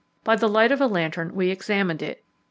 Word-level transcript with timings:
By 0.23 0.35
the 0.35 0.49
light 0.49 0.71
of 0.71 0.81
a 0.81 0.87
lantern 0.87 1.35
we 1.35 1.51
examined 1.51 2.01
it. 2.01 2.23